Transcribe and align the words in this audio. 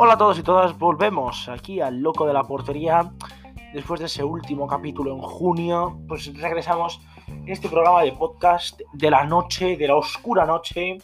Hola 0.00 0.12
a 0.12 0.16
todos 0.16 0.38
y 0.38 0.44
todas, 0.44 0.78
volvemos 0.78 1.48
aquí 1.48 1.80
al 1.80 1.98
Loco 1.98 2.24
de 2.24 2.32
la 2.32 2.44
Portería. 2.44 3.10
Después 3.74 3.98
de 3.98 4.06
ese 4.06 4.22
último 4.22 4.68
capítulo 4.68 5.12
en 5.12 5.18
junio, 5.18 5.98
pues 6.06 6.32
regresamos 6.40 7.00
en 7.26 7.48
este 7.48 7.68
programa 7.68 8.02
de 8.02 8.12
podcast 8.12 8.80
de 8.92 9.10
la 9.10 9.24
noche, 9.24 9.76
de 9.76 9.88
la 9.88 9.96
oscura 9.96 10.46
noche, 10.46 10.98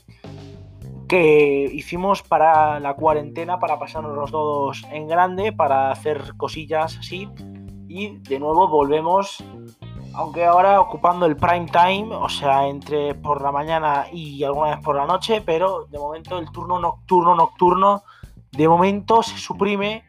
que 1.08 1.68
hicimos 1.72 2.22
para 2.22 2.78
la 2.78 2.94
cuarentena, 2.94 3.58
para 3.58 3.80
pasarnos 3.80 4.14
los 4.14 4.30
todos 4.30 4.84
en 4.92 5.08
grande, 5.08 5.50
para 5.50 5.90
hacer 5.90 6.36
cosillas 6.36 6.96
así. 6.96 7.28
Y 7.88 8.18
de 8.18 8.38
nuevo 8.38 8.68
volvemos, 8.68 9.42
aunque 10.14 10.44
ahora 10.44 10.80
ocupando 10.80 11.26
el 11.26 11.36
prime 11.36 11.66
time, 11.66 12.14
o 12.14 12.28
sea, 12.28 12.68
entre 12.68 13.16
por 13.16 13.42
la 13.42 13.50
mañana 13.50 14.06
y 14.12 14.44
alguna 14.44 14.76
vez 14.76 14.84
por 14.84 14.94
la 14.94 15.04
noche, 15.04 15.40
pero 15.40 15.86
de 15.86 15.98
momento 15.98 16.38
el 16.38 16.48
turno 16.52 16.78
nocturno, 16.78 17.34
nocturno 17.34 18.04
de 18.56 18.68
momento 18.68 19.22
se 19.22 19.36
suprime, 19.36 20.04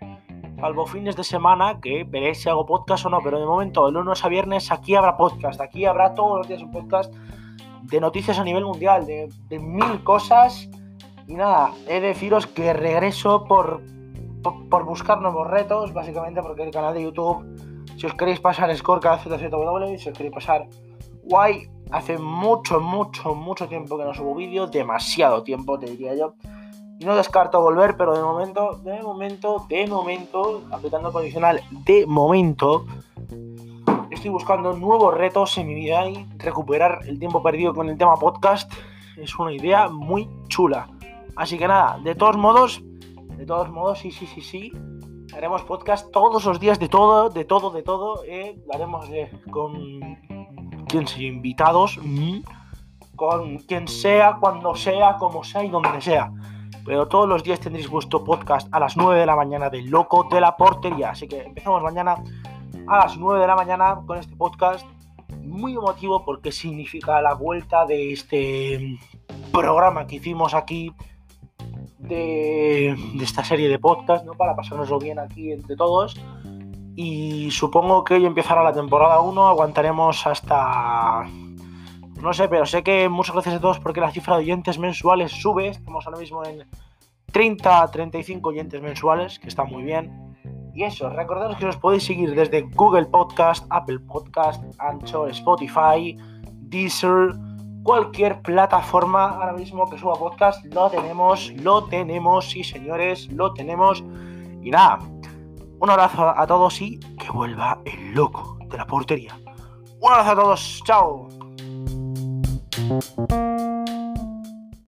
salvo 0.59 0.85
fines 0.85 1.16
de 1.16 1.23
semana, 1.23 1.80
que 1.81 2.04
veré 2.04 2.35
si 2.35 2.48
hago 2.48 2.66
podcast 2.66 3.05
o 3.05 3.09
no, 3.09 3.20
pero 3.23 3.40
de 3.40 3.45
momento, 3.45 3.85
de 3.88 3.91
lunes 3.91 4.23
a 4.23 4.30
viernes, 4.30 4.71
aquí 4.71 4.95
habrá 4.95 5.18
podcast. 5.18 5.59
Aquí 5.62 5.85
habrá 5.85 6.13
todos 6.13 6.40
los 6.40 6.48
días 6.48 6.62
un 6.62 6.71
podcast 6.71 7.13
de 7.84 7.99
noticias 7.99 8.38
a 8.38 8.44
nivel 8.44 8.66
mundial, 8.66 9.05
de, 9.05 9.59
mil 9.59 10.04
cosas. 10.04 10.70
Y 11.27 11.34
nada, 11.34 11.71
he 11.88 11.99
de 11.99 12.08
deciros 12.08 12.45
que 12.45 12.71
regreso 12.73 13.45
por, 13.45 13.81
por, 14.70 14.85
buscar 14.85 15.21
nuevos 15.21 15.48
retos, 15.48 15.91
básicamente 15.91 16.41
porque 16.43 16.63
el 16.63 16.71
canal 16.71 16.93
de 16.93 17.02
YouTube, 17.02 17.43
si 17.98 18.05
os 18.05 18.13
queréis 18.13 18.40
pasar 18.40 18.76
Scorecard 18.76 19.21
ZZW, 19.21 19.98
si 19.98 20.09
os 20.09 20.16
queréis 20.16 20.35
pasar 20.35 20.68
Guay, 21.23 21.68
hace 21.90 22.20
mucho, 22.20 22.80
mucho, 22.80 23.34
mucho 23.34 23.68
tiempo 23.68 23.98
que 23.98 24.04
no 24.04 24.13
subo 24.13 24.35
vídeo, 24.35 24.68
demasiado 24.68 25.41
tiempo, 25.41 25.80
te 25.80 25.88
diría 25.88 26.13
yo. 26.13 26.35
No 27.01 27.13
descarto 27.15 27.62
volver, 27.62 27.98
pero 27.98 28.13
de 28.15 28.24
momento, 28.24 28.79
de 28.84 29.01
momento, 29.01 29.65
de 29.68 29.85
momento, 29.85 30.62
aplicando 30.71 31.12
condicional, 31.12 31.62
de 31.70 32.05
momento, 32.07 32.85
estoy 34.10 34.29
buscando 34.29 34.71
nuevos 34.74 35.13
retos 35.13 35.57
en 35.57 35.68
mi 35.68 35.76
vida 35.76 36.07
y 36.07 36.26
recuperar 36.38 36.99
el 37.05 37.20
tiempo 37.20 37.43
perdido 37.43 37.73
con 37.73 37.90
el 37.90 37.98
tema 37.98 38.16
podcast 38.16 38.71
es 39.18 39.38
una 39.38 39.51
idea 39.51 39.90
muy 39.90 40.29
chula. 40.48 40.88
Así 41.35 41.57
que 41.57 41.68
nada, 41.68 41.99
de 42.01 42.16
todos 42.16 42.38
modos, 42.38 42.82
de 43.38 43.46
todos 43.46 43.70
modos, 43.70 43.99
sí, 43.99 44.12
sí, 44.12 44.26
sí, 44.26 44.40
sí, 44.40 44.71
haremos 45.35 45.63
podcast 45.63 46.10
todos 46.12 46.46
los 46.46 46.62
días 46.62 46.79
de 46.79 46.88
todo, 46.88 47.29
de 47.29 47.43
todo, 47.43 47.71
de 47.71 47.84
todo. 47.84 48.23
Eh, 48.26 48.57
haremos 48.73 49.10
eh, 49.10 49.29
con 49.51 49.99
quien 50.88 51.07
sea, 51.07 51.23
invitados, 51.23 51.99
mm, 52.01 52.38
con 53.18 53.57
quien 53.57 53.85
sea, 53.90 54.38
cuando 54.40 54.76
sea, 54.76 55.18
como 55.18 55.43
sea 55.43 55.66
y 55.66 55.70
donde 55.70 55.99
sea 55.99 56.32
pero 56.86 57.08
todos 57.08 57.28
los 57.28 57.44
días 57.44 57.60
tendréis 57.60 57.90
vuestro 57.90 58.24
podcast 58.24 58.68
a 58.72 58.80
las 58.80 58.96
9 58.96 59.20
de 59.20 59.26
la 59.26 59.36
mañana 59.36 59.70
del 59.72 59.90
Loco 59.90 60.28
de 60.30 60.40
la 60.40 60.55
Portería. 60.55 61.10
Así 61.10 61.28
que 61.28 61.41
empezamos 61.41 61.82
mañana 61.82 62.24
a 62.88 62.98
las 62.98 63.18
9 63.18 63.41
de 63.41 63.48
la 63.48 63.55
mañana 63.55 64.00
con 64.06 64.19
este 64.19 64.36
podcast 64.36 64.86
muy 65.41 65.74
emotivo 65.74 66.24
porque 66.24 66.52
significa 66.52 67.22
la 67.22 67.34
vuelta 67.34 67.86
de 67.86 68.13
este 68.13 69.00
programa 69.52 70.06
que 70.06 70.18
hicimos 70.18 70.53
aquí 70.53 70.94
de, 71.97 72.96
esta 73.19 73.44
serie 73.44 73.68
de 73.68 73.80
podcast, 73.80 74.24
¿no? 74.24 74.34
Para 74.34 74.56
pasárnoslo 74.56 75.00
bien 75.00 75.18
aquí 75.18 75.52
entre 75.52 75.75
todos. 75.75 76.16
Y 76.96 77.50
supongo 77.50 78.03
que 78.03 78.13
hoy 78.13 78.25
empezará 78.25 78.63
la 78.63 78.74
temporada 78.74 79.19
1, 79.19 79.47
aguantaremos 79.47 80.25
hasta 80.28 81.28
no 82.25 82.34
sé, 82.34 82.47
pero 82.47 82.66
sé 82.66 82.84
que 82.84 83.07
muchas 83.07 83.35
gracias 83.35 83.56
a 83.56 83.62
todos 83.62 83.79
porque 83.79 84.01
la 84.01 84.09
cifra 84.09 84.35
de 84.35 84.44
oyentes 84.44 84.79
mensuales 84.79 85.31
sube. 85.31 85.68
Estamos 85.68 86.07
ahora 86.07 86.18
mismo 86.18 86.44
en 86.44 86.67
30, 87.31 87.91
35 87.91 88.50
oyentes 88.50 88.81
mensuales, 88.81 89.38
que 89.38 89.47
está 89.47 89.63
muy 89.63 89.84
bien. 89.84 90.34
Y 90.73 90.83
eso, 90.83 91.07
recordaros 91.09 91.55
que 91.57 91.67
os 91.67 91.77
podéis 91.77 92.03
seguir 92.03 92.33
desde 92.33 92.61
Google 92.61 93.05
Podcast, 93.05 93.67
Apple 93.69 94.00
Podcast, 94.00 94.63
Ancho, 94.79 95.27
Spotify, 95.27 96.17
Deezer, 96.51 97.35
cualquier 97.83 98.41
plataforma 98.41 99.29
ahora 99.29 99.53
mismo 99.53 99.88
que 99.88 100.00
suba 100.00 100.16
podcast, 100.16 100.66
lo 100.66 100.89
tenemos, 100.89 101.51
lo 101.61 101.83
tenemos, 101.83 102.50
sí 102.50 102.63
señores, 102.63 103.31
lo 103.31 103.53
tenemos. 103.53 104.03
Y 104.63 104.71
nada, 104.71 104.97
un 105.79 105.89
abrazo 105.91 106.27
a 106.35 106.47
todos 106.47 106.81
y 106.81 107.00
que 107.00 107.29
vuelva 107.31 107.77
el 107.85 108.16
loco 108.16 108.57
de 108.67 108.77
la 108.77 108.88
portería. 108.88 109.38
Un 110.00 110.11
abrazo 110.11 110.31
a 110.31 110.35
todos, 110.35 110.83
chao. 110.83 111.34
Música 112.88 113.54